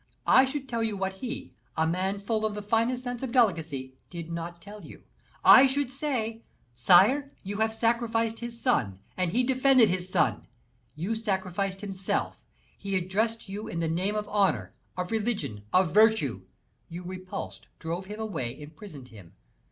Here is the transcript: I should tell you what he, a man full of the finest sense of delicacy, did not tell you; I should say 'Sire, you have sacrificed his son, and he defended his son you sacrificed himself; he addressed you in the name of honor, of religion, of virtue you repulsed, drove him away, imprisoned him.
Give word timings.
I 0.25 0.45
should 0.45 0.67
tell 0.67 0.81
you 0.81 0.97
what 0.97 1.13
he, 1.21 1.53
a 1.77 1.85
man 1.85 2.17
full 2.17 2.43
of 2.43 2.55
the 2.55 2.63
finest 2.63 3.03
sense 3.03 3.21
of 3.21 3.31
delicacy, 3.31 3.93
did 4.09 4.31
not 4.31 4.59
tell 4.59 4.83
you; 4.83 5.03
I 5.45 5.67
should 5.67 5.91
say 5.91 6.41
'Sire, 6.73 7.31
you 7.43 7.57
have 7.57 7.71
sacrificed 7.71 8.39
his 8.39 8.59
son, 8.59 8.97
and 9.15 9.31
he 9.31 9.43
defended 9.43 9.89
his 9.89 10.09
son 10.09 10.47
you 10.95 11.13
sacrificed 11.13 11.81
himself; 11.81 12.41
he 12.75 12.95
addressed 12.95 13.47
you 13.47 13.67
in 13.67 13.79
the 13.79 13.87
name 13.87 14.15
of 14.15 14.27
honor, 14.29 14.73
of 14.97 15.11
religion, 15.11 15.65
of 15.71 15.93
virtue 15.93 16.45
you 16.89 17.03
repulsed, 17.03 17.67
drove 17.77 18.07
him 18.07 18.19
away, 18.19 18.59
imprisoned 18.59 19.09
him. 19.09 19.33